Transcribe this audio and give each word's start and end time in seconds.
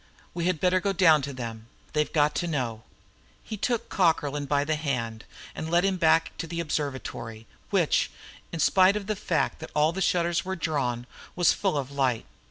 "We 0.33 0.45
had 0.45 0.59
better 0.59 0.79
go 0.79 0.93
down 0.93 1.21
to 1.21 1.31
them; 1.31 1.67
they've 1.93 2.11
got 2.11 2.33
to 2.37 2.47
know." 2.47 2.81
He 3.43 3.55
took 3.55 3.87
Cockerlyne 3.87 4.47
by 4.47 4.63
the 4.63 4.75
hand 4.75 5.25
and 5.53 5.69
led 5.69 5.85
him 5.85 5.97
back 5.97 6.35
to 6.39 6.47
the 6.47 6.59
observatory, 6.59 7.45
which, 7.69 8.09
in 8.51 8.59
spite 8.59 8.95
of 8.95 9.05
the 9.05 9.15
fact 9.15 9.59
that 9.59 9.69
all 9.75 9.95
its 9.95 10.03
shutters 10.07 10.43
were 10.43 10.55
drawn, 10.55 11.05
was 11.35 11.53
full 11.53 11.77
of 11.77 11.91
light. 11.91 12.25